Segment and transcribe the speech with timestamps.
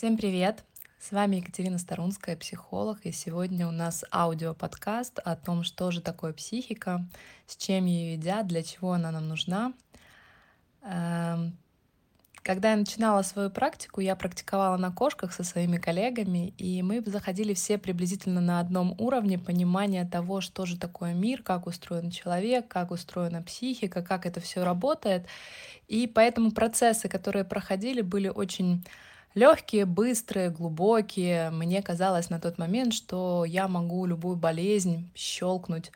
[0.00, 0.64] Всем привет!
[0.98, 6.32] С вами Екатерина Старунская, психолог, и сегодня у нас аудиоподкаст о том, что же такое
[6.32, 7.04] психика,
[7.46, 9.74] с чем ее едят, для чего она нам нужна.
[10.84, 11.54] Эм,
[12.36, 17.52] когда я начинала свою практику, я практиковала на кошках со своими коллегами, и мы заходили
[17.52, 22.90] все приблизительно на одном уровне понимания того, что же такое мир, как устроен человек, как
[22.90, 25.26] устроена психика, как это все работает.
[25.88, 28.82] И поэтому процессы, которые проходили, были очень
[29.34, 31.50] легкие, быстрые, глубокие.
[31.50, 35.92] Мне казалось на тот момент, что я могу любую болезнь щелкнуть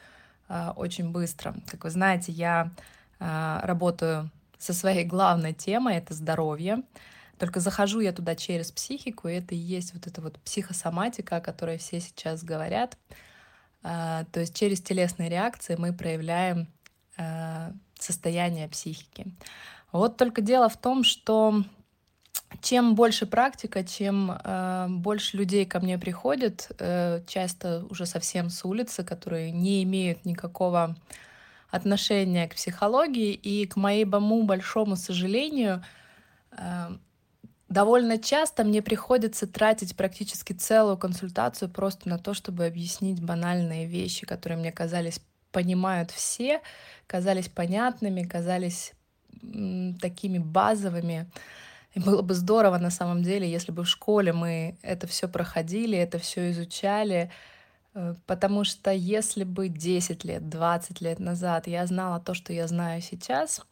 [0.49, 1.55] э, очень быстро.
[1.67, 2.71] Как вы знаете, я
[3.19, 6.83] э, работаю со своей главной темой, это здоровье.
[7.39, 11.41] Только захожу я туда через психику, и это и есть вот эта вот психосоматика, о
[11.41, 12.97] которой все сейчас говорят.
[13.83, 16.69] Э, то есть через телесные реакции мы проявляем
[17.17, 19.27] э, состояние психики.
[19.93, 21.63] Вот только дело в том, что
[22.61, 28.65] чем больше практика, чем э, больше людей ко мне приходят, э, часто уже совсем с
[28.65, 30.97] улицы, которые не имеют никакого
[31.71, 35.85] отношения к психологии, и к моему большому сожалению,
[36.53, 36.91] э,
[37.69, 44.27] довольно часто мне приходится тратить практически целую консультацию просто на то, чтобы объяснить банальные вещи,
[44.27, 46.61] которые мне казались понимают все,
[47.07, 48.93] казались понятными, казались
[50.01, 51.31] такими базовыми.
[51.95, 55.97] И было бы здорово на самом деле, если бы в школе мы это все проходили,
[55.97, 57.31] это все изучали,
[57.95, 62.67] э, потому что если бы 10 лет, 20 лет назад я знала то, что я
[62.67, 63.65] знаю сейчас,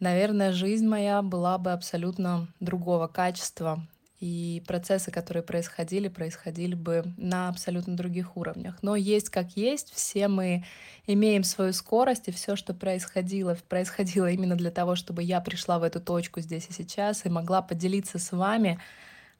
[0.00, 3.80] наверное, жизнь моя была бы абсолютно другого качества,
[4.20, 8.78] и процессы, которые происходили, происходили бы на абсолютно других уровнях.
[8.82, 10.64] Но есть как есть, все мы
[11.06, 15.82] имеем свою скорость, и все, что происходило, происходило именно для того, чтобы я пришла в
[15.82, 18.78] эту точку здесь и сейчас и могла поделиться с вами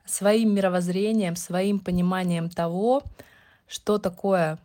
[0.04, 3.02] своим мировоззрением, своим пониманием того,
[3.66, 4.58] что такое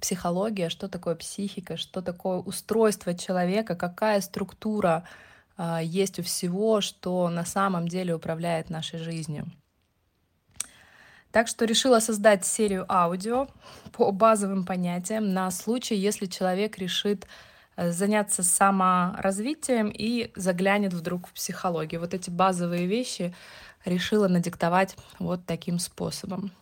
[0.00, 5.04] психология, что такое психика, что такое устройство человека, какая структура
[5.82, 9.50] есть у всего, что на самом деле управляет нашей жизнью.
[11.32, 13.48] Так что решила создать серию аудио
[13.92, 17.26] по базовым понятиям на случай, если человек решит
[17.76, 22.02] э, заняться саморазвитием и заглянет вдруг в психологию.
[22.02, 23.34] Вот эти базовые вещи
[23.86, 26.52] решила надиктовать вот таким способом.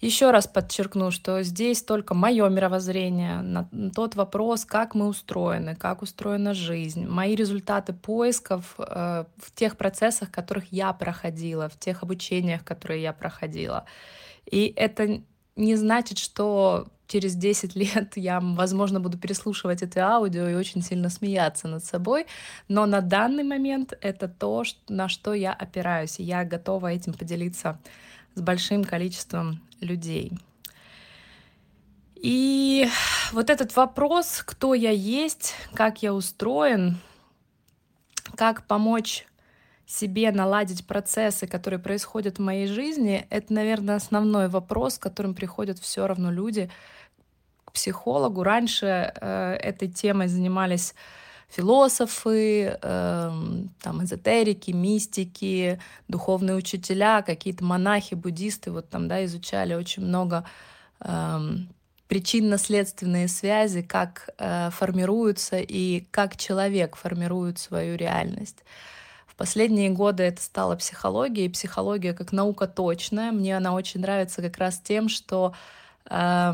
[0.00, 6.00] Еще раз подчеркну, что здесь только мое мировоззрение на тот вопрос, как мы устроены, как
[6.00, 12.64] устроена жизнь, мои результаты поисков э, в тех процессах, которых я проходила, в тех обучениях,
[12.64, 13.84] которые я проходила.
[14.50, 15.20] И это
[15.56, 21.10] не значит, что через 10 лет я, возможно, буду переслушивать это аудио и очень сильно
[21.10, 22.26] смеяться над собой,
[22.68, 27.78] но на данный момент это то, на что я опираюсь, и я готова этим поделиться
[28.40, 30.32] с большим количеством людей.
[32.16, 32.88] И
[33.32, 36.98] вот этот вопрос, кто я есть, как я устроен,
[38.36, 39.26] как помочь
[39.86, 45.78] себе наладить процессы, которые происходят в моей жизни, это, наверное, основной вопрос, с которым приходят
[45.78, 46.70] все равно люди
[47.64, 48.42] к психологу.
[48.42, 50.94] Раньше э, этой темой занимались
[51.50, 53.30] философы, э,
[53.82, 60.44] там эзотерики, мистики, духовные учителя, какие-то монахи, буддисты, вот там, да, изучали очень много
[61.00, 61.38] э,
[62.06, 68.64] причинно-следственные связи, как э, формируются и как человек формирует свою реальность.
[69.26, 73.32] В последние годы это стала психология, и психология как наука точная.
[73.32, 75.52] Мне она очень нравится как раз тем, что
[76.08, 76.52] э,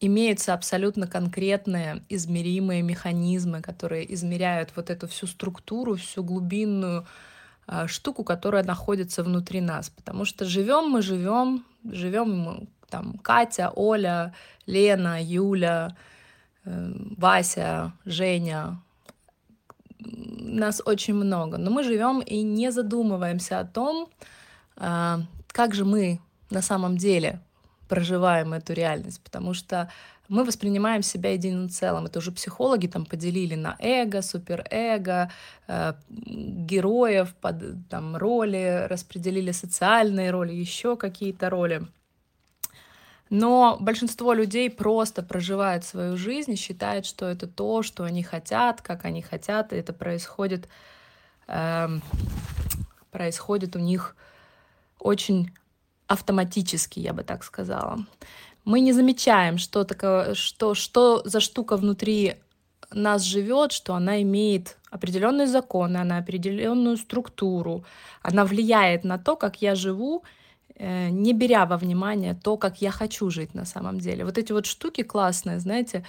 [0.00, 7.06] имеются абсолютно конкретные измеримые механизмы, которые измеряют вот эту всю структуру, всю глубинную
[7.66, 9.88] э, штуку, которая находится внутри нас.
[9.90, 14.34] Потому что живем мы живем, живем мы там Катя, Оля,
[14.66, 15.96] Лена, Юля,
[16.64, 18.78] э, Вася, Женя.
[19.98, 21.56] Нас очень много.
[21.56, 24.10] Но мы живем и не задумываемся о том,
[24.76, 25.16] э,
[25.48, 26.20] как же мы
[26.50, 27.40] на самом деле
[27.88, 29.90] проживаем эту реальность, потому что
[30.28, 32.06] мы воспринимаем себя единым целым.
[32.06, 35.30] Это уже психологи там поделили на эго, суперэго,
[35.68, 41.86] э, героев под там, роли, распределили социальные роли, еще какие-то роли.
[43.28, 48.82] Но большинство людей просто проживают свою жизнь и считают, что это то, что они хотят,
[48.82, 50.68] как они хотят, и это происходит,
[51.48, 51.88] э,
[53.10, 54.16] происходит у них
[55.00, 55.50] очень
[56.06, 57.98] автоматически, я бы так сказала.
[58.64, 62.34] Мы не замечаем, что, такое, что, что за штука внутри
[62.92, 67.84] нас живет, что она имеет определенные законы, она определенную структуру,
[68.22, 70.22] она влияет на то, как я живу,
[70.74, 74.24] э, не беря во внимание то, как я хочу жить на самом деле.
[74.24, 76.04] Вот эти вот штуки классные, знаете,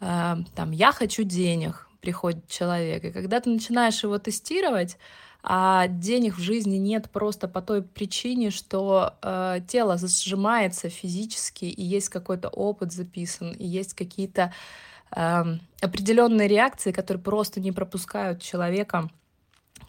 [0.00, 4.96] э, там я хочу денег, приходит человек, и когда ты начинаешь его тестировать,
[5.42, 11.82] а денег в жизни нет просто по той причине, что э, тело сжимается физически, и
[11.82, 14.52] есть какой-то опыт записан, и есть какие-то
[15.14, 15.44] э,
[15.80, 19.10] определенные реакции, которые просто не пропускают человека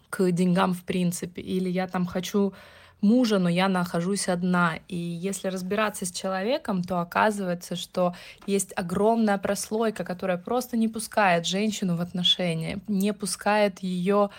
[0.09, 1.41] к деньгам в принципе.
[1.41, 2.53] Или я там хочу
[3.01, 4.79] мужа, но я нахожусь одна.
[4.88, 8.15] И если разбираться с человеком, то оказывается, что
[8.47, 14.31] есть огромная прослойка, которая просто не пускает женщину в отношения, не пускает ее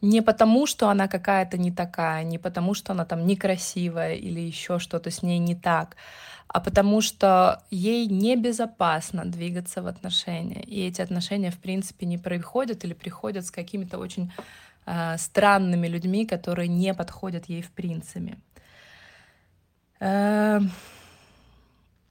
[0.00, 4.78] не потому, что она какая-то не такая, не потому, что она там некрасивая или еще
[4.78, 5.96] что-то с ней не так,
[6.48, 10.62] а потому что ей небезопасно двигаться в отношения.
[10.62, 14.30] И эти отношения, в принципе, не приходят или приходят с какими-то очень
[14.86, 18.36] э, странными людьми, которые не подходят ей в принципе.
[20.00, 20.60] Э,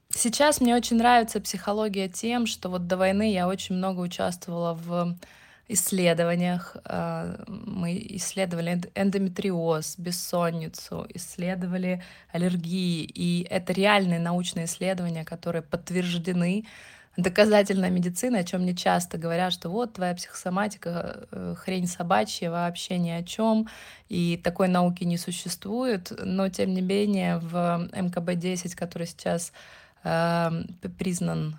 [0.10, 5.16] сейчас мне очень нравится психология тем, что вот до войны я очень много участвовала в
[5.74, 6.78] исследованиях.
[6.86, 13.04] Э, мы исследовали эндометриоз, бессонницу, исследовали аллергии.
[13.04, 16.66] И это реальные научные исследования, которые подтверждены
[17.18, 22.98] доказательная медицина, о чем мне часто говорят, что вот твоя психосоматика э, хрень собачья, вообще
[22.98, 23.68] ни о чем,
[24.10, 29.54] и такой науки не существует, но тем не менее в МКБ-10, который сейчас
[30.04, 30.50] э,
[30.98, 31.58] признан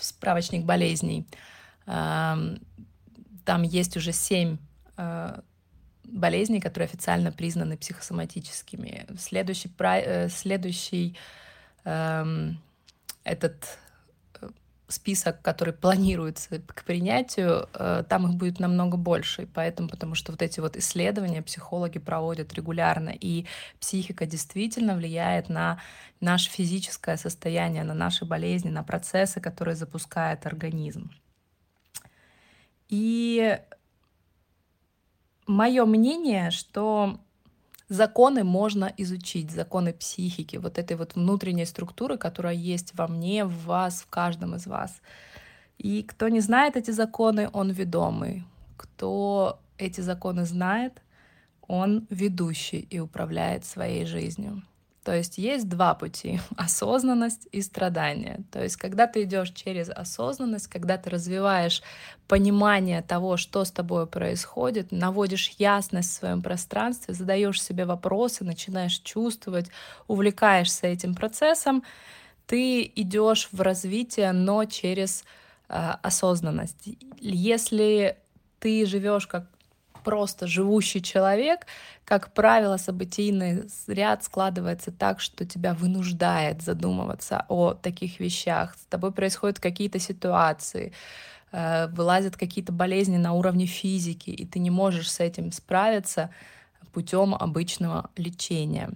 [0.00, 1.26] справочник болезней,
[1.86, 4.58] там есть уже семь
[4.96, 5.40] э,
[6.04, 9.06] болезней, которые официально признаны психосоматическими.
[9.18, 11.16] Следующий, э, следующий
[11.84, 12.58] эм,
[13.22, 13.78] этот
[14.40, 14.48] э,
[14.88, 17.68] список, который планируется к принятию,
[18.08, 19.42] там их будет намного больше.
[19.42, 23.46] И поэтому, потому что вот эти вот исследования психологи проводят регулярно, и
[23.80, 25.80] психика действительно влияет на
[26.20, 31.10] наше физическое состояние, на наши болезни, на процессы, которые запускает организм.
[32.96, 33.58] И
[35.48, 37.18] мое мнение, что
[37.88, 43.64] законы можно изучить, законы психики, вот этой вот внутренней структуры, которая есть во мне, в
[43.64, 45.02] вас, в каждом из вас.
[45.76, 48.44] И кто не знает эти законы, он ведомый.
[48.76, 51.02] Кто эти законы знает,
[51.66, 54.62] он ведущий и управляет своей жизнью.
[55.04, 58.40] То есть есть два пути— осознанность и страдание.
[58.50, 61.82] То есть когда ты идешь через осознанность, когда ты развиваешь
[62.26, 68.98] понимание того, что с тобой происходит, наводишь ясность в своем пространстве, задаешь себе вопросы, начинаешь
[69.00, 69.68] чувствовать,
[70.08, 71.84] увлекаешься этим процессом,
[72.46, 75.24] ты идешь в развитие, но через
[75.68, 76.88] э, осознанность.
[77.20, 78.16] Если
[78.58, 79.53] ты живешь как
[80.04, 81.66] просто живущий человек,
[82.04, 88.76] как правило, событийный ряд складывается так, что тебя вынуждает задумываться о таких вещах.
[88.76, 90.92] С тобой происходят какие-то ситуации,
[91.50, 96.30] э, вылазят какие-то болезни на уровне физики, и ты не можешь с этим справиться
[96.92, 98.90] путем обычного лечения.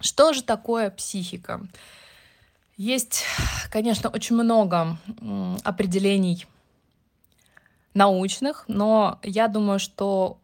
[0.00, 1.60] Что же такое психика?
[2.76, 3.24] Есть,
[3.70, 4.96] конечно, очень много
[5.64, 6.46] определений
[7.94, 10.38] научных, но я думаю, что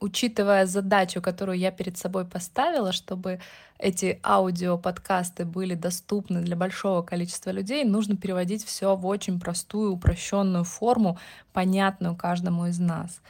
[0.00, 3.40] учитывая задачу, которую я перед собой поставила, чтобы
[3.78, 10.64] эти аудиоподкасты были доступны для большого количества людей, нужно переводить все в очень простую, упрощенную
[10.64, 11.18] форму,
[11.52, 13.20] понятную каждому из нас.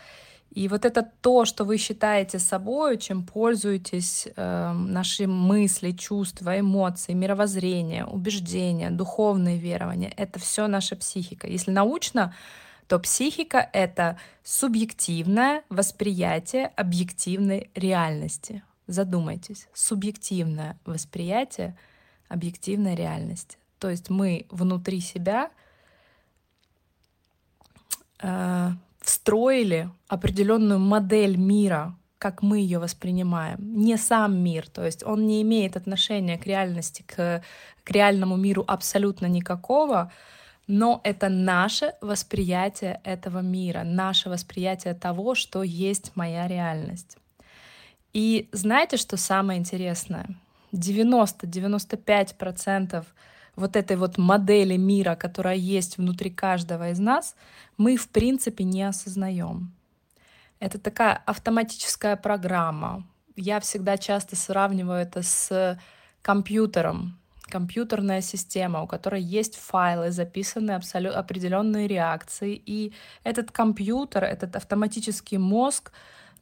[0.51, 7.13] И вот это то, что вы считаете собой, чем пользуетесь, э, наши мысли, чувства, эмоции,
[7.13, 11.47] мировоззрение, убеждения, духовные верования, это все наша психика.
[11.47, 12.35] Если научно,
[12.89, 18.63] то психика— это субъективное восприятие объективной реальности.
[18.87, 21.77] Задумайтесь, субъективное восприятие
[22.29, 23.59] объективной реальности.
[23.79, 25.51] То есть мы внутри себя
[28.21, 28.71] э,
[29.03, 35.43] встроили определенную модель мира, как мы ее воспринимаем, не сам мир, то есть он не
[35.43, 37.43] имеет отношения к реальности, к,
[37.85, 40.11] к реальному миру абсолютно никакого,
[40.69, 47.17] но это наше восприятие этого мира, наше восприятие того, что есть моя реальность.
[48.13, 50.29] И знаете, что самое интересное?
[50.73, 53.05] 90-95%
[53.57, 57.35] вот этой вот модели мира, которая есть внутри каждого из нас,
[57.77, 59.73] мы в принципе не осознаем.
[60.61, 63.05] Это такая автоматическая программа.
[63.37, 65.79] Я всегда часто сравниваю это с
[66.23, 67.18] компьютером,
[67.51, 72.93] компьютерная система, у которой есть файлы, записаны абсолютно определенные реакции, и
[73.25, 75.93] этот компьютер, этот автоматический мозг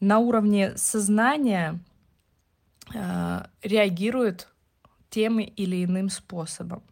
[0.01, 1.79] на уровне сознания
[2.95, 4.49] э, реагирует
[5.11, 6.83] тем или иным способом.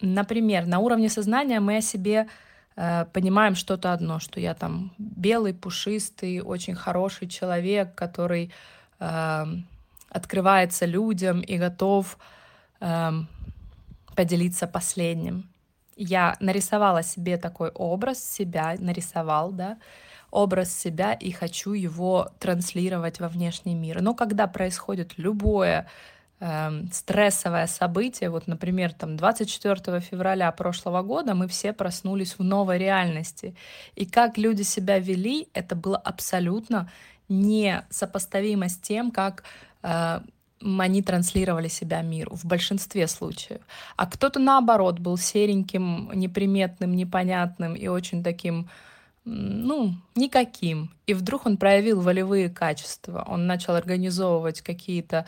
[0.00, 2.28] Например, на уровне сознания мы о себе
[2.76, 8.52] э, понимаем что-то одно, что я там белый, пушистый, очень хороший человек, который
[9.00, 9.44] э,
[10.14, 12.16] открывается людям и готов
[12.80, 13.10] э,
[14.14, 15.50] поделиться последним.
[15.96, 19.76] Я нарисовала себе такой образ себя, нарисовал, да,
[20.30, 24.02] образ себя и хочу его транслировать во внешний мир.
[24.02, 25.88] Но когда происходит любое
[26.38, 32.78] э, стрессовое событие, вот, например, там 24 февраля прошлого года мы все проснулись в новой
[32.78, 33.56] реальности,
[33.96, 36.88] и как люди себя вели, это было абсолютно
[37.28, 39.44] несопоставимо с тем, как
[39.84, 43.60] они транслировали себя миру в большинстве случаев.
[43.96, 48.68] А кто-то наоборот был сереньким, неприметным, непонятным и очень таким
[49.24, 50.90] ну, никаким.
[51.06, 53.24] И вдруг он проявил волевые качества.
[53.26, 55.24] Он начал организовывать какие-то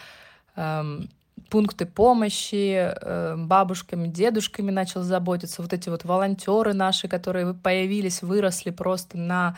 [0.54, 1.08] эм,
[1.48, 5.62] пункты помощи, э, бабушками, дедушками начал заботиться.
[5.62, 9.56] Вот эти вот волонтеры наши, которые появились, выросли просто на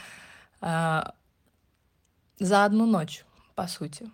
[0.61, 1.03] э,
[2.39, 3.25] за одну ночь,
[3.57, 4.09] по сути.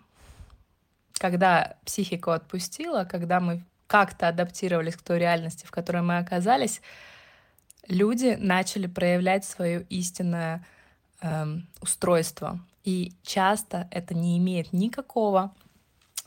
[1.25, 6.81] Когда психику отпустила, когда мы как-то адаптировались к той реальности, в которой мы оказались,
[7.87, 10.63] люди начали проявлять свое истинное
[11.21, 12.59] эм, устройство.
[12.83, 15.51] И часто это не имеет никакого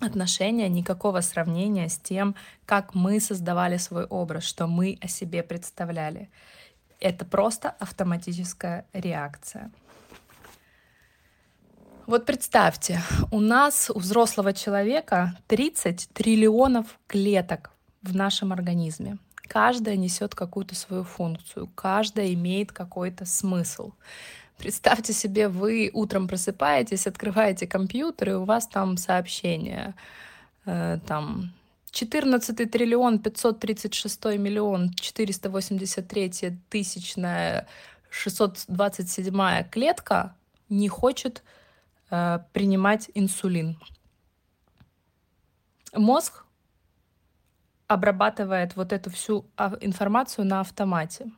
[0.01, 2.35] отношения, никакого сравнения с тем,
[2.67, 6.29] как мы создавали свой образ, что мы о себе представляли.
[6.99, 9.71] Это просто автоматическая реакция.
[12.09, 19.19] Вот представьте, у нас, у взрослого человека 30 триллионов клеток в нашем организме.
[19.47, 23.93] Каждая несет какую-то свою функцию, каждая имеет какой-то смысл.
[24.57, 29.95] Представьте себе, вы утром просыпаетесь, открываете компьютер, и у вас там сообщение.
[30.65, 31.53] Э, там
[31.91, 37.67] 14 триллион 536 миллион 483 тысячная
[38.09, 40.35] 627 клетка
[40.71, 41.43] не хочет
[42.11, 43.79] э, принимать инсулин.
[45.95, 46.45] Мозг
[47.89, 51.31] обрабатывает вот эту всю а, информацию на автомате.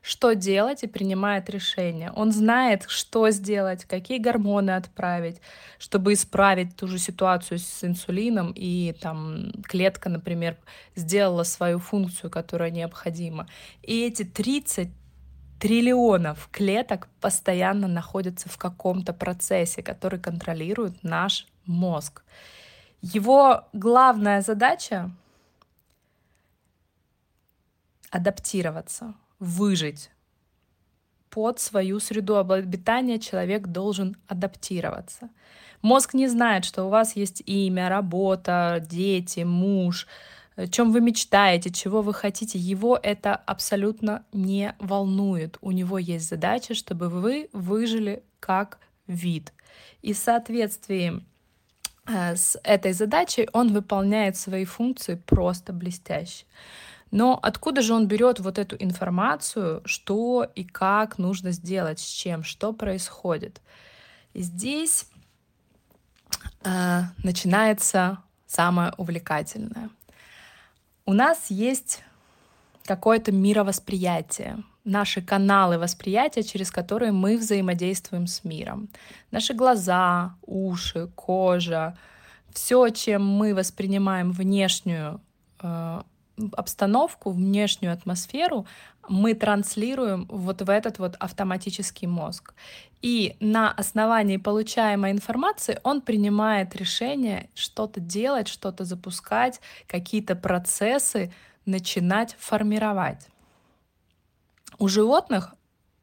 [0.00, 2.10] Что делать и принимает решение.
[2.16, 5.40] Он знает, что сделать, какие гормоны отправить,
[5.78, 10.56] чтобы исправить ту же ситуацию с инсулином, и там клетка, например,
[10.96, 13.46] сделала свою функцию, которая необходима.
[13.82, 14.88] И эти 30
[15.62, 22.24] триллионов клеток постоянно находятся в каком-то процессе, который контролирует наш мозг.
[23.00, 25.12] Его главная задача
[28.10, 30.10] адаптироваться, выжить.
[31.30, 35.30] Под свою среду обитания человек должен адаптироваться.
[35.80, 40.08] Мозг не знает, что у вас есть имя, работа, дети, муж,
[40.56, 42.58] о чем вы мечтаете, чего вы хотите.
[42.58, 45.58] Его это абсолютно не волнует.
[45.60, 49.52] У него есть задача, чтобы вы выжили как вид.
[50.02, 51.22] И в соответствии
[52.06, 56.44] э, с этой задачей он выполняет свои функции просто блестяще.
[57.10, 62.42] Но откуда же он берет вот эту информацию, что и как нужно сделать, с чем,
[62.42, 63.60] что происходит?
[64.32, 65.06] И здесь
[66.64, 69.90] э, начинается самое увлекательное.
[71.04, 72.02] У нас есть
[72.84, 78.88] какое-то мировосприятие, наши каналы восприятия, через которые мы взаимодействуем с миром.
[79.30, 81.96] Наши глаза, уши, кожа,
[82.52, 85.20] все, чем мы воспринимаем внешнюю
[85.62, 86.02] э,
[86.52, 88.66] обстановку, внешнюю атмосферу
[89.08, 92.54] мы транслируем вот в этот вот автоматический мозг.
[93.00, 101.32] И на основании получаемой информации он принимает решение что-то делать, что-то запускать, какие-то процессы
[101.66, 103.26] начинать формировать.
[104.78, 105.54] У животных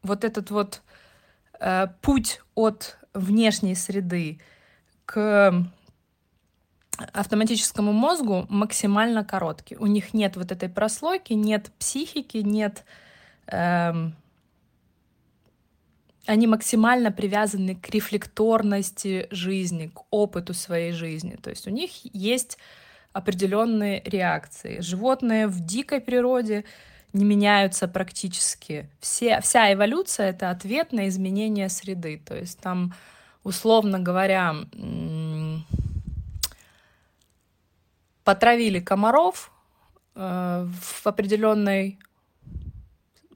[0.03, 0.81] вот этот вот
[1.59, 4.39] э, путь от внешней среды
[5.05, 5.65] к
[7.13, 9.75] автоматическому мозгу максимально короткий.
[9.77, 12.83] У них нет вот этой прослойки, нет психики, нет...
[13.47, 14.15] Эм,
[16.25, 21.37] они максимально привязаны к рефлекторности жизни, к опыту своей жизни.
[21.41, 22.59] То есть у них есть
[23.13, 24.79] определенные реакции.
[24.81, 26.65] Животные в дикой природе
[27.13, 28.89] не меняются практически.
[28.99, 32.21] Все, вся эволюция— это ответ на изменение среды.
[32.23, 32.93] То есть там,
[33.43, 34.55] условно говоря,
[38.23, 39.51] потравили комаров
[40.15, 41.99] э, в определенной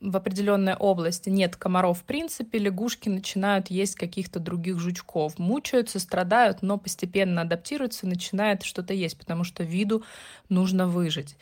[0.03, 6.61] в определенной области нет комаров в принципе, лягушки начинают есть каких-то других жучков, мучаются, страдают,
[6.61, 10.03] но постепенно адаптируются начинают что-то есть, потому что виду
[10.49, 11.37] нужно выжить.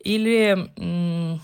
[0.00, 1.40] Или м-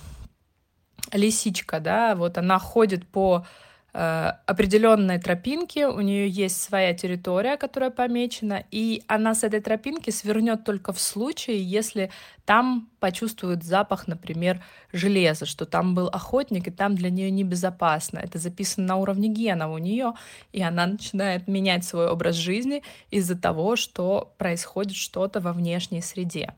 [1.13, 3.47] лисичка, да, вот она ходит по
[3.93, 10.65] определенной тропинки, у нее есть своя территория, которая помечена, и она с этой тропинки свернет
[10.65, 12.11] только в случае, если
[12.45, 18.19] там почувствует запах, например, железа, что там был охотник, и там для нее небезопасно.
[18.19, 20.13] Это записано на уровне гена у нее,
[20.53, 26.55] и она начинает менять свой образ жизни из-за того, что происходит что-то во внешней среде.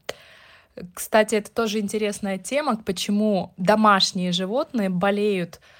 [0.95, 5.79] Кстати, это тоже интересная тема, почему домашние животные болеют Э,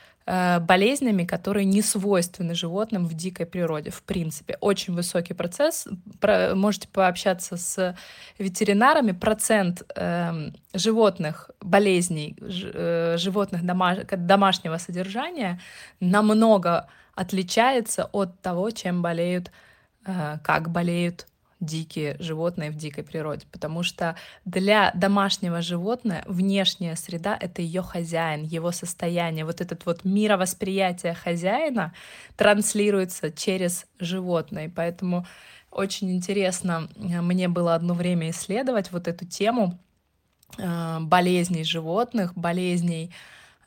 [0.61, 4.57] болезнями, которые не свойственны животным в дикой природе, в принципе.
[4.61, 5.89] Очень высокий процесс.
[6.21, 7.97] Про, можете пообщаться с
[8.39, 9.13] ветеринарами.
[9.13, 15.61] Процент э, животных, болезней ж, э, животных дома, домашнего содержания
[15.99, 19.51] намного отличается от того, чем болеют,
[20.07, 21.27] э, как болеют
[21.61, 28.43] дикие животные в дикой природе, потому что для домашнего животного внешняя среда— это ее хозяин,
[28.45, 29.45] его состояние.
[29.45, 31.93] Вот этот вот мировосприятие хозяина
[32.37, 35.27] транслируется через животное, поэтому
[35.71, 39.79] очень интересно э, мне было одно время исследовать вот эту тему
[40.59, 43.13] э, болезней животных, болезней,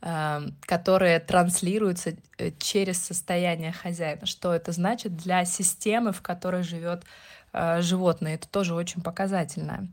[0.01, 2.15] э, которые транслируются
[2.59, 4.25] через состояние хозяина.
[4.25, 7.03] Что это значит для системы, в которой живет
[7.53, 8.35] животные.
[8.35, 9.87] Это тоже очень показательно.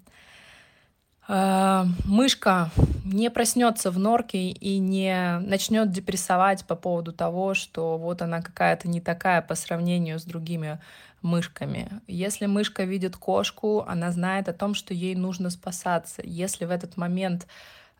[1.32, 2.70] Э, мышка
[3.04, 8.88] не проснется в норке и не начнет депрессовать по поводу того, что вот она какая-то
[8.88, 10.80] не такая по сравнению с другими
[11.22, 11.88] мышками.
[12.08, 16.20] Если мышка видит кошку, она знает о том, что ей нужно спасаться.
[16.24, 17.46] Если в этот момент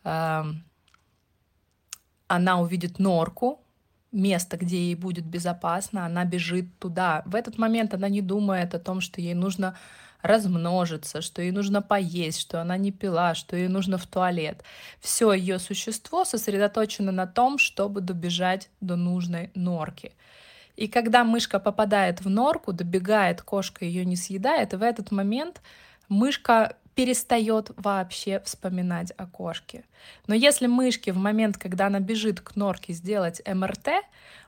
[0.03, 0.45] э,
[2.27, 3.61] она увидит норку,
[4.13, 7.23] место, где ей будет безопасно, она бежит туда.
[7.27, 9.77] В этот момент она не думает о том, что ей нужно
[10.23, 14.63] размножиться, что ей нужно поесть, что она не пила, что ей нужно в туалет.
[15.01, 20.13] Все ее существо сосредоточено на том, чтобы добежать до нужной норки.
[20.77, 25.61] И когда мышка попадает в норку, добегает, кошка ее не съедает, и в этот момент
[26.09, 29.85] мышка перестает вообще вспоминать о кошке.
[30.27, 33.89] Но если мышке в момент, когда она бежит к норке сделать МРТ,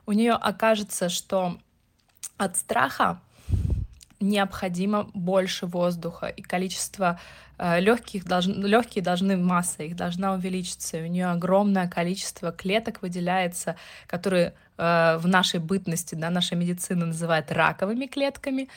[0.05, 1.57] у нее окажется, что
[2.37, 3.19] от страха
[4.19, 7.19] необходимо больше воздуха, и количество
[7.57, 13.01] э, легких должны, легкие должны, масса их должна увеличиться, и у нее огромное количество клеток
[13.01, 18.69] выделяется, которые в нашей бытности, да, наша медицина называет раковыми клетками,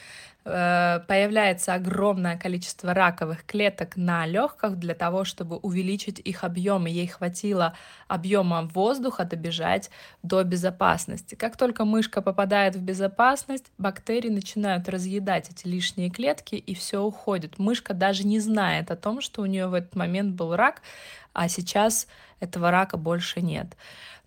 [0.49, 6.91] Э, появляется огромное количество раковых клеток на легках для того, чтобы увеличить их объем, и
[6.91, 7.73] ей хватило
[8.07, 9.89] объема воздуха добежать
[10.23, 11.35] до безопасности.
[11.35, 17.59] Как только мышка попадает в безопасность, бактерии начинают разъедать эти лишние клетки, и все уходит.
[17.59, 20.81] Мышка даже не знает о том, что у нее в этот момент был рак,
[21.33, 22.07] а сейчас
[22.39, 23.75] этого рака больше нет.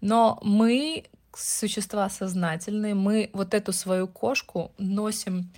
[0.02, 1.04] Но мы
[1.40, 5.50] существа сознательные, мы вот эту свою кошку носим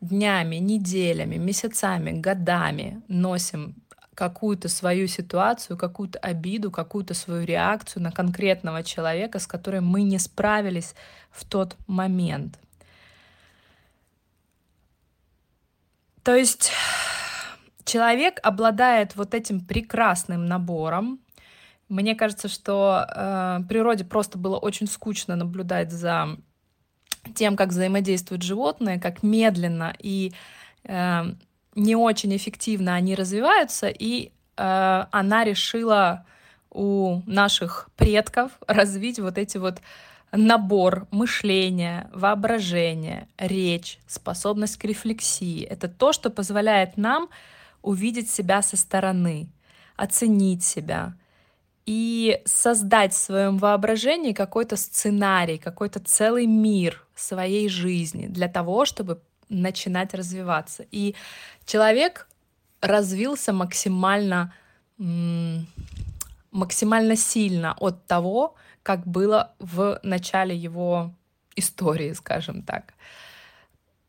[0.00, 3.76] днями, неделями, месяцами, годами носим
[4.14, 10.18] какую-то свою ситуацию, какую-то обиду, какую-то свою реакцию на конкретного человека, с которой мы не
[10.18, 10.94] справились
[11.30, 12.58] в тот момент.
[16.22, 16.70] То есть
[17.84, 21.18] человек обладает вот этим прекрасным набором.
[21.88, 26.36] Мне кажется, что э, природе просто было очень скучно наблюдать за
[27.34, 30.32] тем, как взаимодействуют животные, как медленно и
[30.84, 31.22] э,
[31.74, 36.26] не очень эффективно они развиваются, и э, она решила
[36.70, 39.80] у наших предков развить вот эти вот
[40.32, 45.62] набор мышления, воображения, речь, способность к рефлексии.
[45.62, 47.28] Это то, что позволяет нам
[47.82, 49.48] увидеть себя со стороны,
[49.96, 51.14] оценить себя,
[51.86, 59.20] и создать в своем воображении какой-то сценарий, какой-то целый мир своей жизни для того, чтобы
[59.48, 60.84] начинать развиваться.
[60.90, 61.14] И
[61.66, 62.28] человек
[62.80, 64.54] развился максимально,
[66.50, 71.12] максимально сильно от того, как было в начале его
[71.56, 72.94] истории, скажем так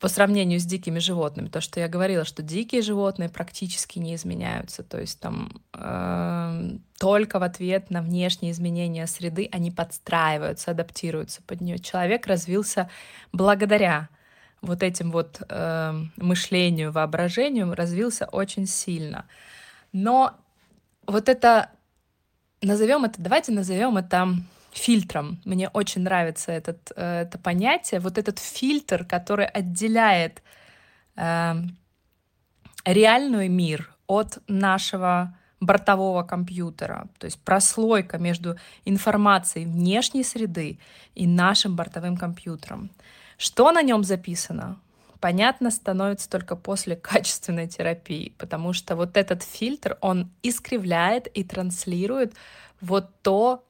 [0.04, 1.48] по сравнению с дикими животными.
[1.48, 4.84] То, что я говорила, что дикие животные практически не изменяются.
[4.84, 11.62] То есть там э, только в ответ на внешние изменения среды они подстраиваются, адаптируются под
[11.62, 11.80] нее.
[11.80, 12.89] Человек развился
[13.32, 14.10] благодаря
[14.62, 19.26] вот этим вот э, мышлению, воображению, развился очень сильно.
[19.94, 20.34] Но
[21.08, 21.70] вот это,
[22.62, 24.36] назовем это, давайте назовем это
[24.74, 25.40] фильтром.
[25.46, 30.42] Мне очень нравится этот, э, это понятие, вот этот фильтр, который отделяет
[31.16, 31.54] э,
[32.86, 40.80] реальный мир от нашего бортового компьютера, то есть прослойка между информацией внешней среды
[41.16, 42.92] и нашим бортовым компьютером.
[43.38, 44.80] Что на нем записано?
[45.20, 52.34] Понятно становится только после качественной терапии, потому что вот этот фильтр, он искривляет и транслирует
[52.82, 53.64] вот то,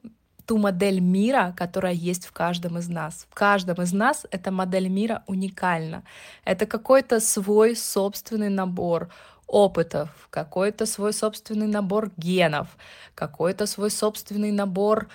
[0.46, 3.26] ту модель мира, которая есть в каждом из нас.
[3.30, 6.02] В каждом из нас эта модель мира уникальна.
[6.44, 9.08] Это какой-то свой собственный набор
[9.46, 12.68] опытов, какой-то свой собственный набор генов,
[13.14, 15.08] какой-то свой собственный набор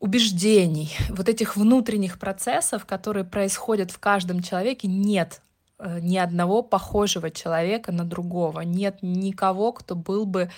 [0.00, 5.40] убеждений, вот этих внутренних процессов, которые происходят в каждом человеке, нет
[5.78, 10.50] э, ни одного похожего человека на другого, нет никого, кто был бы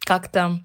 [0.00, 0.60] как-то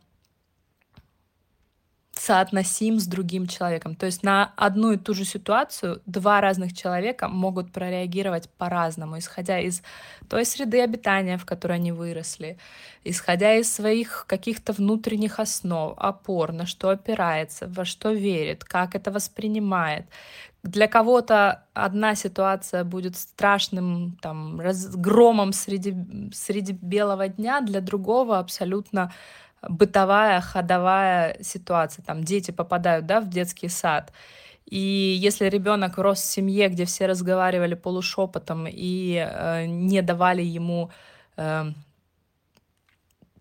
[2.21, 3.95] соотносим с другим человеком.
[3.95, 9.59] То есть на одну и ту же ситуацию два разных человека могут прореагировать по-разному, исходя
[9.59, 9.81] из
[10.29, 12.59] той среды обитания, в которой они выросли,
[13.03, 19.09] исходя из своих каких-то внутренних основ, опор, на что опирается, во что верит, как это
[19.09, 20.05] воспринимает.
[20.61, 25.95] Для кого-то одна ситуация будет страшным там, разгромом среди,
[26.33, 29.11] среди белого дня, для другого абсолютно
[29.67, 32.03] бытовая, ходовая ситуация.
[32.03, 34.11] Там дети попадают да, в детский сад.
[34.65, 40.91] И если ребенок рос в семье, где все разговаривали полушепотом и э, не давали ему
[41.37, 41.71] э,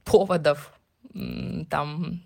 [0.04, 0.72] поводов
[1.12, 2.20] там,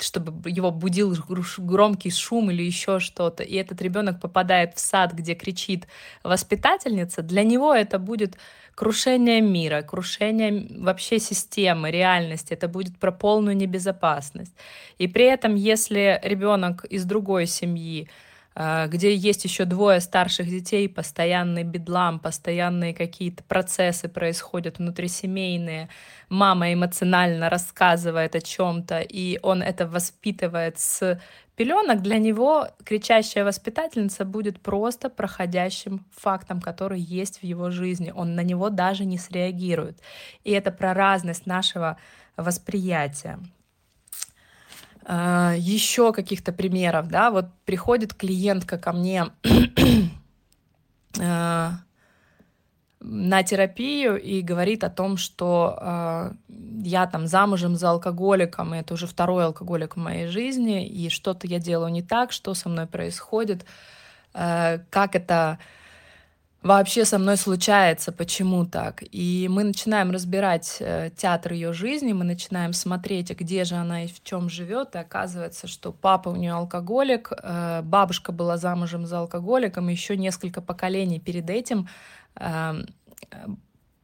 [0.00, 1.14] чтобы его будил
[1.58, 5.86] громкий шум или еще что-то, и этот ребенок попадает в сад, где кричит
[6.24, 8.38] воспитательница, для него это будет
[8.74, 12.54] крушение мира, крушение вообще системы, реальности.
[12.54, 14.54] Это будет про полную небезопасность.
[14.98, 18.08] И при этом, если ребенок из другой семьи,
[18.54, 25.88] где есть еще двое старших детей, постоянный бедлам, постоянные какие-то процессы происходят внутрисемейные,
[26.28, 31.18] мама эмоционально рассказывает о чем-то, и он это воспитывает с
[31.56, 38.12] пеленок, для него кричащая воспитательница будет просто проходящим фактом, который есть в его жизни.
[38.14, 40.00] Он на него даже не среагирует.
[40.44, 41.98] И это про разность нашего
[42.36, 43.38] восприятия.
[45.04, 49.26] А, Еще каких-то примеров, да, вот приходит клиентка ко мне
[51.20, 51.72] а,
[53.04, 56.32] на терапию и говорит о том, что э,
[56.84, 61.48] я там замужем за алкоголиком, и это уже второй алкоголик в моей жизни, и что-то
[61.48, 63.64] я делаю не так, что со мной происходит,
[64.34, 65.58] э, как это
[66.62, 69.02] вообще со мной случается, почему так.
[69.10, 74.08] И мы начинаем разбирать э, театр ее жизни, мы начинаем смотреть, где же она и
[74.08, 79.20] в чем живет, и оказывается, что папа у нее алкоголик, э, бабушка была замужем за
[79.20, 81.88] алкоголиком, еще несколько поколений перед этим
[82.36, 82.86] Эм,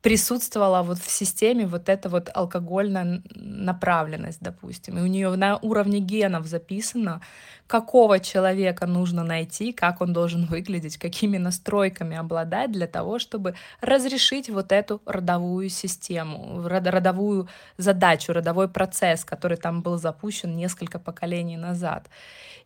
[0.01, 4.97] присутствовала вот в системе вот эта вот алкогольная направленность, допустим.
[4.97, 7.21] И у нее на уровне генов записано,
[7.68, 14.48] какого человека нужно найти, как он должен выглядеть, какими настройками обладать для того, чтобы разрешить
[14.50, 22.09] вот эту родовую систему, родовую задачу, родовой процесс, который там был запущен несколько поколений назад.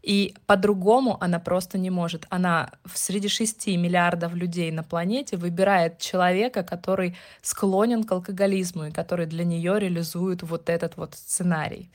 [0.02, 2.26] И по-другому она просто не может.
[2.30, 9.26] Она среди 6 миллиардов людей на планете выбирает человека, который склонен к алкоголизму и который
[9.26, 11.90] для нее реализует вот этот вот сценарий.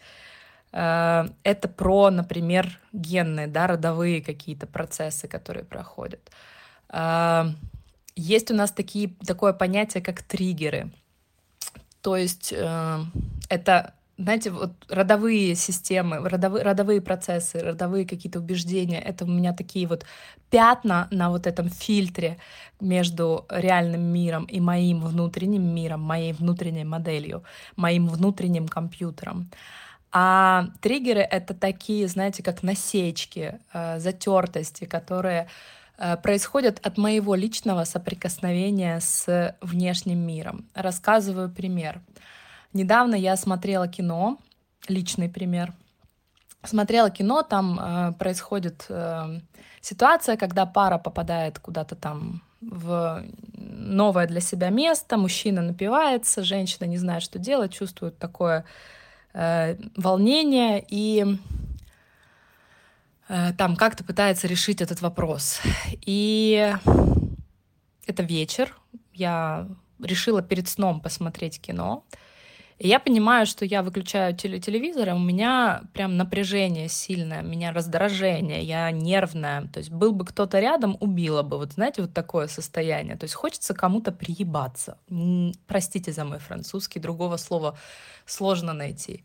[0.72, 6.32] Э, это про, например, генные, да, родовые какие-то процессы, которые проходят.
[6.90, 7.46] Э,
[8.16, 10.92] есть у нас такие, такое понятие, как триггеры.
[12.02, 13.00] То есть э,
[13.50, 19.88] это знаете, вот родовые системы, родовые, родовые процессы, родовые какие-то убеждения, это у меня такие
[19.88, 20.06] вот
[20.50, 22.38] пятна на вот этом фильтре
[22.82, 27.44] между реальным миром и моим внутренним миром, моей внутренней моделью,
[27.76, 29.52] моим внутренним компьютером.
[30.20, 35.48] А триггеры— это такие, знаете, как насечки, э, затертости, которые
[36.00, 40.66] э, происходят от моего личного соприкосновения с внешним миром.
[40.74, 42.02] Рассказываю пример.
[42.74, 44.40] Недавно я смотрела кино,
[44.88, 45.72] личный пример.
[46.64, 49.40] Смотрела кино, там э, происходит э,
[49.82, 56.98] ситуация, когда пара попадает куда-то там в новое для себя место, мужчина напивается, женщина не
[56.98, 58.66] знает, что делать, чувствует такое
[59.38, 61.38] э, волнение и
[63.30, 65.62] э, там как-то пытается решить этот вопрос.
[66.02, 66.76] И
[68.08, 68.76] это вечер,
[69.14, 69.68] я
[70.02, 72.04] решила перед сном посмотреть кино.
[72.80, 77.72] И я понимаю, что я выключаю телевизор, и у меня прям напряжение сильное, у меня
[77.72, 79.68] раздражение, я нервная.
[79.68, 81.58] То есть был бы кто-то рядом, убило бы.
[81.58, 83.18] Вот знаете, вот такое состояние.
[83.18, 84.98] То есть хочется кому-то приебаться.
[85.66, 87.78] Простите за мой французский, другого слова
[88.26, 89.24] сложно найти.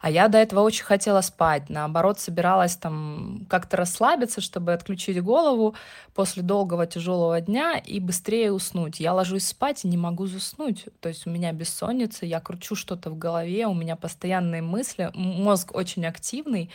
[0.00, 1.68] А я до этого очень хотела спать.
[1.68, 5.74] Наоборот, собиралась там как-то расслабиться, чтобы отключить голову
[6.14, 9.00] после долгого тяжелого дня и быстрее уснуть.
[9.00, 10.86] Я ложусь спать и не могу заснуть.
[11.00, 15.74] То есть у меня бессонница, я кручу что-то в голове, у меня постоянные мысли, мозг
[15.74, 16.70] очень активный.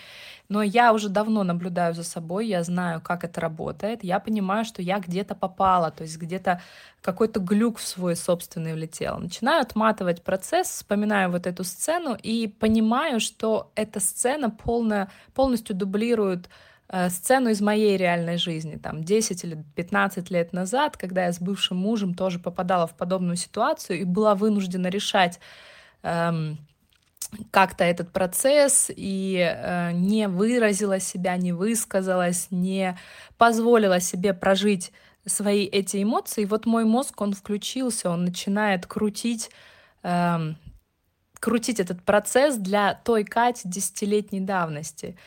[0.52, 4.04] Но я уже давно наблюдаю за собой, я знаю, как это работает.
[4.04, 6.62] Я понимаю, что я где-то попала, то есть где-то
[7.02, 9.18] какой-то глюк в свой собственный влетел.
[9.20, 16.50] Начинаю отматывать процесс, вспоминаю вот эту сцену и понимаю, что эта сцена полная, полностью дублирует
[16.90, 21.40] э, сцену из моей реальной жизни, там 10 или 15 лет назад, когда я с
[21.40, 25.40] бывшим мужем тоже попадала в подобную ситуацию и была вынуждена решать
[26.04, 26.58] эм,
[27.52, 32.98] как-то этот процесс и э, не выразила себя, не высказалась, не
[33.38, 34.92] позволила себе прожить
[35.26, 36.46] свои эти эмоции.
[36.46, 39.50] Вот мой мозг, он включился, он начинает крутить,
[40.04, 40.58] эм,
[41.40, 45.18] крутить этот процесс для той Кати десятилетней давности.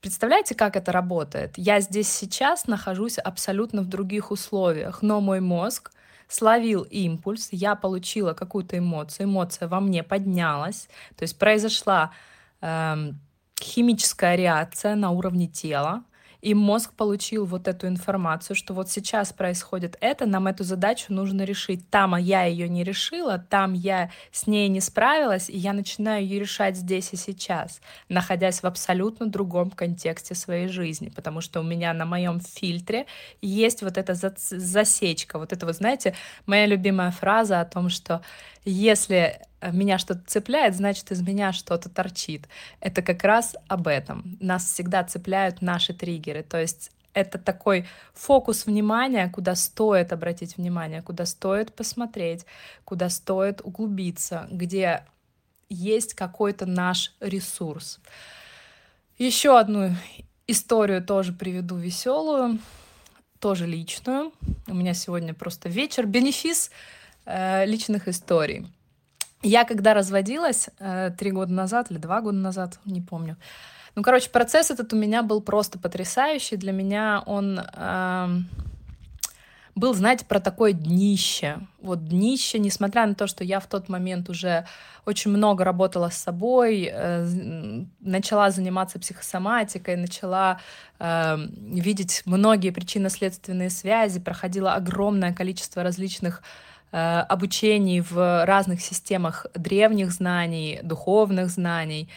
[0.00, 1.54] Представляете, как это работает?
[1.56, 5.90] Я здесь сейчас нахожусь абсолютно в других условиях, но мой мозг
[6.28, 12.12] словил импульс, я получила какую-то эмоцию, эмоция во мне поднялась, то есть произошла
[12.60, 13.20] эм,
[13.60, 16.04] химическая реакция на уровне тела,
[16.40, 21.42] и мозг получил вот эту информацию, что вот сейчас происходит это, нам эту задачу нужно
[21.42, 21.88] решить.
[21.90, 26.22] Там а я ее не решила, там я с ней не справилась, и я начинаю
[26.22, 31.62] ее решать здесь и сейчас, находясь в абсолютно другом контексте своей жизни, потому что у
[31.62, 33.06] меня на моем фильтре
[33.40, 36.14] есть вот эта засечка, вот это вот, знаете,
[36.46, 38.22] моя любимая фраза о том, что
[38.70, 42.48] если Э, меня что-то цепляет, значит, из меня что-то торчит.
[42.80, 44.36] Это как раз об этом.
[44.40, 46.42] Нас всегда цепляют наши триггеры.
[46.42, 52.44] То есть это такой фокус внимания, куда стоит обратить внимание, куда стоит посмотреть,
[52.84, 55.04] куда стоит углубиться, где
[55.68, 57.98] есть какой-то наш ресурс.
[59.18, 59.94] Еще одну
[60.46, 62.58] историю тоже приведу веселую,
[63.40, 64.32] тоже личную.
[64.66, 66.70] У меня сегодня просто вечер, бенефис
[67.26, 68.66] личных историй.
[69.42, 73.36] Я когда разводилась э, три года назад или два года назад, не помню.
[73.94, 76.56] Ну, короче, процесс этот у меня был просто потрясающий.
[76.56, 78.28] Для меня он э,
[79.74, 81.58] был, знаете, про такое днище.
[81.80, 84.66] Вот днище, несмотря на то, что я в тот момент уже
[85.04, 90.60] очень много работала с собой, э, начала заниматься психосоматикой, начала
[90.98, 100.12] э, видеть многие причинно-следственные связи, проходила огромное количество различных Э, обучений в разных системах древних
[100.12, 102.08] знаний, духовных знаний.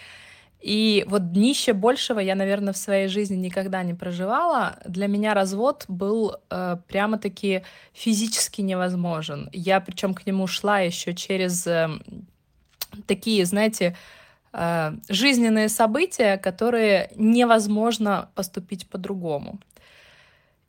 [0.61, 4.77] И вот днище большего я, наверное, в своей жизни никогда не проживала.
[4.85, 9.49] Для меня развод был э, прямо-таки физически невозможен.
[9.53, 11.89] Я причем к нему шла еще через э,
[13.07, 13.95] такие, знаете,
[14.51, 19.59] э, жизненные события, которые невозможно поступить по-другому.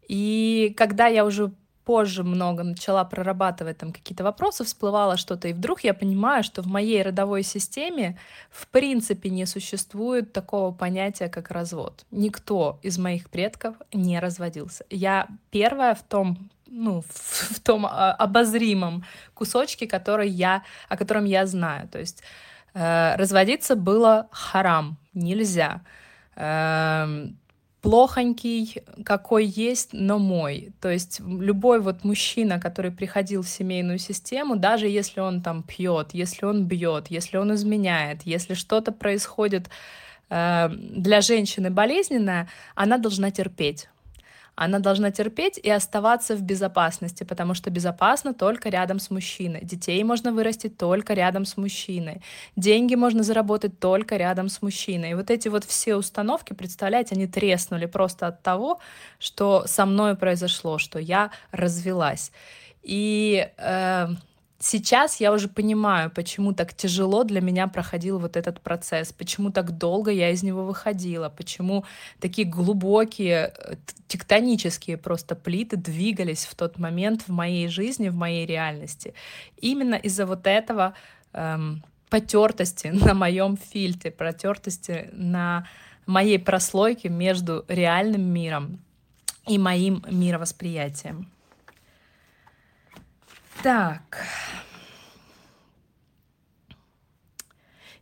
[0.06, 1.50] И когда я уже
[1.90, 6.66] позже много начала прорабатывать там какие-то вопросы, всплывало что-то, и вдруг я понимаю, что в
[6.66, 8.16] моей родовой системе
[8.48, 12.04] в принципе не существует такого понятия, как развод.
[12.12, 14.84] Никто из моих предков не разводился.
[14.88, 21.24] Я первая в том ну, в, в том а, обозримом кусочке, который я, о котором
[21.24, 21.88] я знаю.
[21.88, 22.22] То есть
[22.74, 25.80] э, разводиться было харам, нельзя.
[26.36, 27.26] Э,
[27.82, 30.72] плохонький, какой есть, но мой.
[30.80, 36.08] То есть любой вот мужчина, который приходил в семейную систему, даже если он там пьет,
[36.12, 39.70] если он бьет, если он изменяет, если что-то происходит
[40.28, 43.88] э, для женщины болезненное, она должна терпеть
[44.54, 49.60] она должна терпеть и оставаться в безопасности, потому что безопасно только рядом с мужчиной.
[49.62, 52.22] Детей можно вырастить только рядом с мужчиной.
[52.56, 55.10] Деньги можно заработать только рядом с мужчиной.
[55.10, 58.80] И вот эти вот все установки, представляете, они треснули просто от того,
[59.18, 62.32] что со мной произошло, что я развелась.
[62.82, 64.08] И э,
[64.62, 69.78] Сейчас я уже понимаю, почему так тяжело для меня проходил вот этот процесс, почему так
[69.78, 71.86] долго я из него выходила, почему
[72.20, 78.44] такие глубокие э, тектонические просто плиты двигались в тот момент в моей жизни, в моей
[78.44, 79.14] реальности.
[79.56, 80.92] Именно из-за вот этого
[81.32, 85.66] эм, потертости на моем фильтре, протертости на
[86.04, 88.78] моей прослойке между реальным миром
[89.48, 91.30] и моим мировосприятием.
[93.62, 94.24] Так.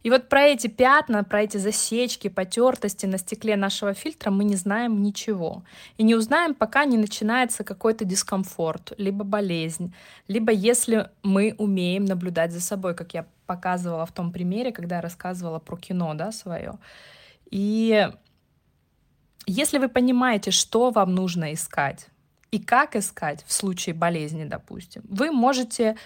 [0.04, 4.54] И вот про эти пятна, про эти засечки, потертости на стекле нашего фильтра мы не
[4.54, 5.64] знаем ничего.
[5.96, 9.92] И не узнаем, пока не начинается какой-то дискомфорт, либо болезнь,
[10.28, 15.02] либо если мы умеем наблюдать за собой, как я показывала в том примере, когда я
[15.02, 16.74] рассказывала про кино да, свое.
[17.50, 18.08] И
[19.46, 22.08] если вы понимаете, что вам нужно искать,
[22.50, 25.96] и как искать в случае болезни, допустим, вы можете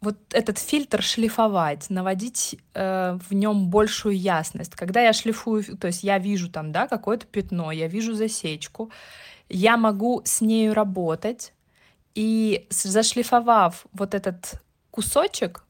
[0.00, 4.74] вот этот фильтр шлифовать, наводить э, в нем большую ясность.
[4.76, 8.90] Когда я шлифую, то есть я вижу там, да, какое-то пятно, я вижу засечку,
[9.48, 11.52] я могу с нею работать,
[12.14, 15.64] и зашлифовав вот этот кусочек,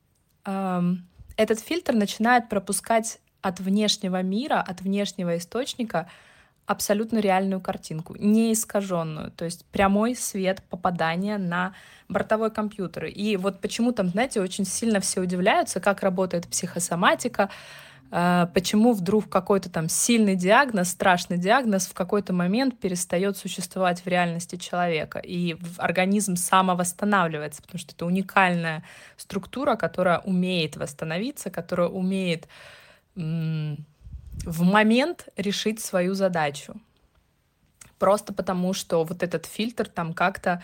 [0.45, 0.83] э,
[1.37, 6.11] этот фильтр начинает пропускать от внешнего мира, от внешнего источника
[6.69, 11.73] абсолютно реальную картинку, не искаженную, то есть прямой свет попадания на
[12.09, 13.07] бортовой компьютер.
[13.07, 17.49] И вот почему там, знаете, очень сильно все удивляются, как работает психосоматика,
[18.11, 24.07] э, почему вдруг какой-то там сильный диагноз, страшный диагноз в какой-то момент перестает существовать в
[24.07, 28.85] реальности человека, и организм самовосстанавливается, потому что это уникальная
[29.17, 32.47] структура, которая умеет восстановиться, которая умеет
[34.45, 36.75] в момент решить свою задачу.
[37.99, 40.63] Просто потому, что вот этот фильтр там как-то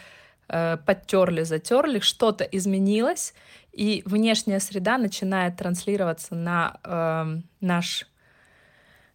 [0.48, 3.34] э, подтерли, затерли, что-то изменилось,
[3.72, 8.06] и внешняя среда начинает транслироваться на э, наш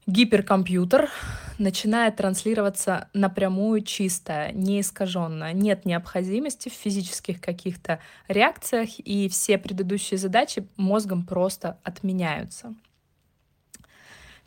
[0.10, 1.10] гиперкомпьютер,
[1.60, 5.54] начинает транслироваться напрямую чистая, не искаженная.
[5.54, 12.74] Нет необходимости в физических каких-то реакциях, и все предыдущие задачи мозгом просто отменяются.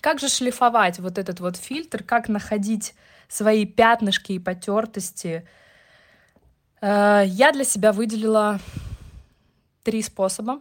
[0.03, 2.95] Как же шлифовать вот этот вот фильтр, как находить
[3.29, 5.47] свои пятнышки и потертости?
[6.81, 8.59] Э, я для себя выделила
[9.85, 10.61] три способа,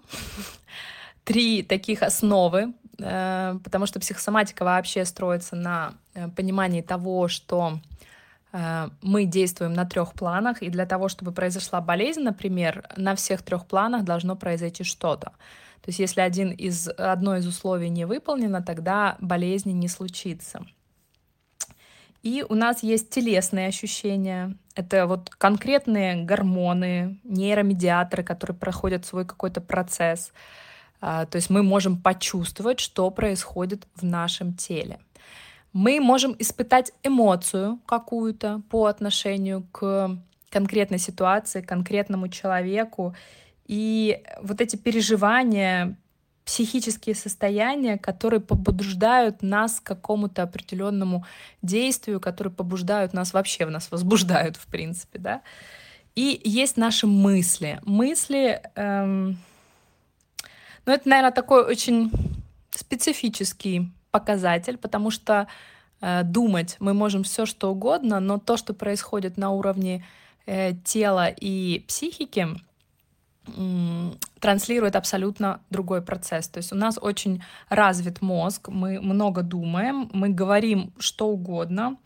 [1.24, 7.80] три таких основы, э, потому что психосоматика вообще строится на э, понимании того, что
[9.02, 13.66] мы действуем на трех планах, и для того, чтобы произошла болезнь, например, на всех трех
[13.66, 15.32] планах должно произойти что-то.
[15.82, 20.66] То есть если один из, одно из условий не выполнено, тогда болезни не случится.
[22.24, 24.56] И у нас есть телесные ощущения.
[24.76, 30.32] Это вот конкретные гормоны, нейромедиаторы, которые проходят свой какой-то процесс.
[31.00, 35.00] А, то есть мы можем почувствовать, что происходит в нашем теле.
[35.74, 40.16] Мы можем испытать эмоцию какую-то по отношению к
[40.50, 43.16] конкретной ситуации, конкретному человеку.
[43.72, 45.96] И вот эти переживания,
[46.44, 51.26] психические состояния, которые побуждают нас к какому-то определенному
[51.62, 55.42] действию, которые побуждают нас вообще, в нас возбуждают, в принципе, да.
[56.16, 57.80] И есть наши мысли.
[57.84, 59.38] Мысли, эм,
[60.86, 62.12] ну это, наверное, такой очень
[62.72, 65.48] специфический показатель, потому что
[66.02, 70.06] э, думать мы можем все что угодно, но то, что происходит на уровне
[70.46, 72.50] э, тела и психики,
[74.40, 76.48] транслирует абсолютно другой процесс.
[76.48, 81.98] То есть у нас очень развит мозг, мы много думаем, мы говорим что угодно,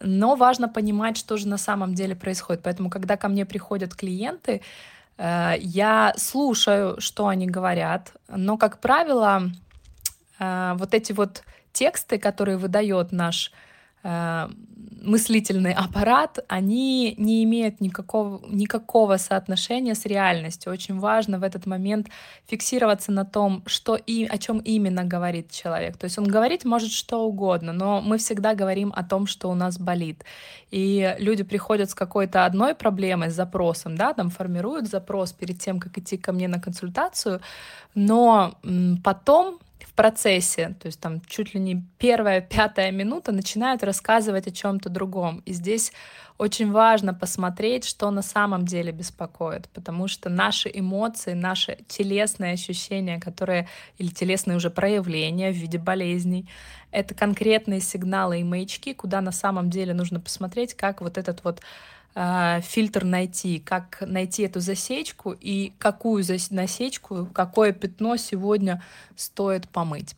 [0.00, 2.62] но важно понимать, что же на самом деле происходит.
[2.62, 4.60] Поэтому, когда ко мне приходят клиенты,
[5.16, 9.50] э, я слушаю, что они говорят, но, как правило,
[10.38, 13.52] э, вот эти вот тексты, которые выдает наш
[14.04, 14.48] э,
[15.02, 20.72] мыслительный аппарат, они не имеют никакого, никакого соотношения с реальностью.
[20.72, 22.08] Очень важно в этот момент
[22.46, 25.96] фиксироваться на том, что и, о чем именно говорит человек.
[25.96, 29.54] То есть он говорить может что угодно, но мы всегда говорим о том, что у
[29.54, 30.24] нас болит.
[30.70, 35.80] И люди приходят с какой-то одной проблемой, с запросом, да, там формируют запрос перед тем,
[35.80, 37.40] как идти ко мне на консультацию,
[37.94, 38.54] но
[39.04, 39.58] потом
[39.98, 45.42] процессе, то есть там чуть ли не первая, пятая минута начинают рассказывать о чем-то другом.
[45.44, 45.92] И здесь
[46.38, 53.18] очень важно посмотреть, что на самом деле беспокоит, потому что наши эмоции, наши телесные ощущения,
[53.18, 53.66] которые
[53.98, 56.48] или телесные уже проявления в виде болезней,
[56.92, 61.60] это конкретные сигналы и маячки, куда на самом деле нужно посмотреть, как вот этот вот
[62.18, 68.82] э, фильтр найти, как найти эту засечку и какую насечку, какое пятно сегодня
[69.14, 70.16] стоит помыть.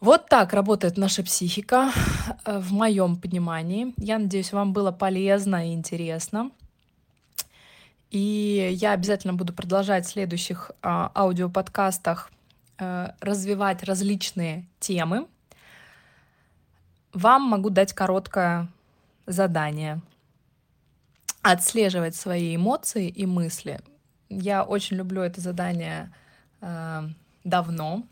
[0.00, 1.90] Вот так работает наша психика
[2.44, 3.94] э, в моем понимании.
[3.96, 6.50] Я надеюсь, вам было полезно и интересно.
[8.10, 12.30] И я обязательно буду продолжать в следующих а, аудиоподкастах
[12.78, 15.26] а, развивать различные темы.
[17.14, 18.68] Вам могу дать короткое
[19.26, 20.02] задание
[21.42, 23.80] отслеживать свои эмоции и мысли.
[24.28, 26.12] Я очень люблю это задание
[26.60, 27.02] э,
[27.44, 28.04] давно.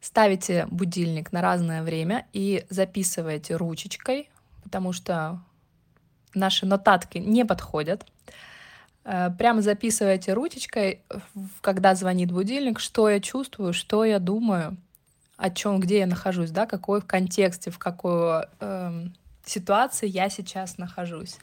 [0.00, 4.30] ставите будильник на разное время и записываете ручечкой,
[4.62, 5.40] потому что
[6.34, 8.06] наши нотатки не подходят.
[9.04, 11.02] Э, прямо записывайте ручечкой,
[11.60, 14.76] когда звонит будильник, что я чувствую, что я думаю,
[15.36, 19.06] о чем, где я нахожусь, да, какой в контексте, в какой э,
[19.44, 21.38] ситуации я сейчас нахожусь.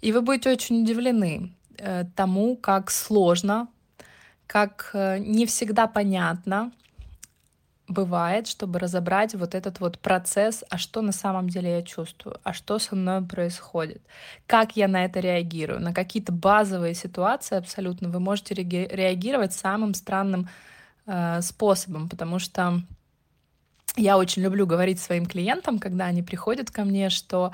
[0.00, 3.68] И вы будете очень удивлены э, тому, как сложно,
[4.46, 6.72] как э, не всегда понятно
[7.88, 12.52] бывает, чтобы разобрать вот этот вот процесс, а что на самом деле я чувствую, а
[12.52, 14.02] что со мной происходит,
[14.46, 20.48] как я на это реагирую, на какие-то базовые ситуации абсолютно вы можете реагировать самым странным
[21.06, 22.82] э, способом, потому что
[23.96, 27.52] я очень люблю говорить своим клиентам, когда они приходят ко мне, что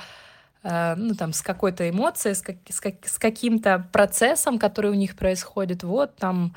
[0.64, 5.14] ну, там, с какой-то эмоцией, с, как, с, как, с каким-то процессом, который у них
[5.14, 6.54] происходит, вот там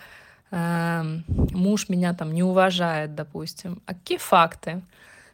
[0.52, 1.04] э,
[1.52, 3.82] муж меня там не уважает, допустим.
[3.86, 4.82] А какие факты?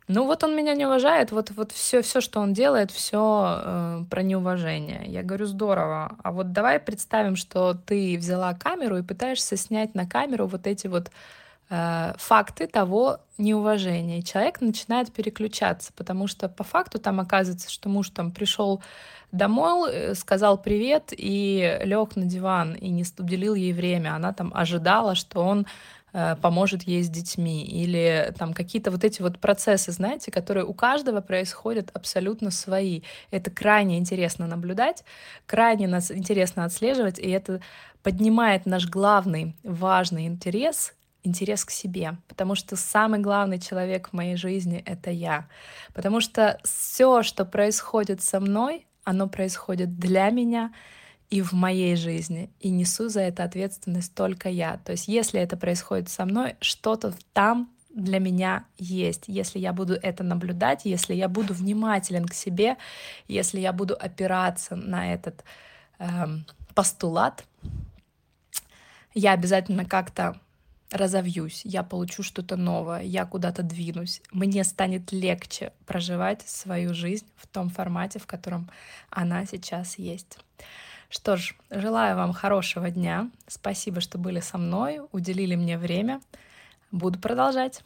[0.07, 4.03] Ну вот он меня не уважает, вот, вот все, все, что он делает, все э,
[4.09, 5.03] про неуважение.
[5.05, 6.17] Я говорю, здорово.
[6.23, 10.87] А вот давай представим, что ты взяла камеру и пытаешься снять на камеру вот эти
[10.87, 11.09] вот
[11.73, 14.19] э, факты того неуважения.
[14.19, 18.81] И человек начинает переключаться, потому что по факту там оказывается, что муж там пришел
[19.31, 24.15] домой, э, сказал привет и лег на диван и не уделил ей время.
[24.15, 25.65] Она там ожидала, что он
[26.13, 27.65] э, поможет ей с детьми.
[27.65, 33.01] Или там какие-то вот эти вот процессы, знаете, которые у каждого происходят абсолютно свои.
[33.31, 35.03] Это крайне интересно наблюдать,
[35.47, 37.61] крайне нас интересно отслеживать, и это
[38.03, 40.93] поднимает наш главный важный интерес
[41.23, 45.47] интерес к себе, потому что самый главный человек в моей жизни— это я,
[45.93, 50.73] потому что все, что происходит со мной, оно происходит для меня
[51.29, 54.77] и в моей жизни, и несу за это ответственность только я.
[54.85, 59.25] То есть если это происходит со мной, что-то там для меня есть.
[59.27, 62.77] Если я буду это наблюдать, если я буду внимателен к себе,
[63.27, 65.43] если я буду опираться на этот
[65.99, 67.45] эм, постулат,
[69.13, 70.39] я обязательно как-то
[70.93, 77.47] разовьюсь, я получу что-то новое, я куда-то двинусь, мне станет легче проживать свою жизнь в
[77.47, 78.69] том формате, в котором
[79.09, 80.37] она сейчас есть.
[81.09, 83.29] Что ж, желаю вам хорошего дня.
[83.47, 86.21] Спасибо, что были со мной, уделили мне время.
[86.91, 87.83] Буду продолжать.